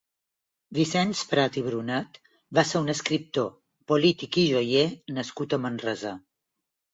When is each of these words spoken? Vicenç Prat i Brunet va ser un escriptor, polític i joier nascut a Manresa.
Vicenç 0.77 1.19
Prat 1.33 1.59
i 1.59 1.61
Brunet 1.67 2.17
va 2.59 2.63
ser 2.69 2.81
un 2.85 2.89
escriptor, 2.95 3.51
polític 3.93 4.41
i 4.45 4.47
joier 4.55 4.87
nascut 5.21 5.55
a 5.59 5.63
Manresa. 5.69 6.17